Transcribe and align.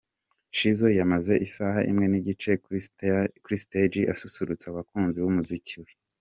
Shizzo 0.57 0.87
yamaze 0.99 1.33
isaha 1.47 1.79
imwe 1.91 2.05
n'igice 2.11 2.49
kuri 3.43 3.55
stage 3.65 4.01
asusurutsa 4.13 4.65
abakunzi 4.69 5.17
b'umuziki 5.23 5.75
we. 5.83 5.89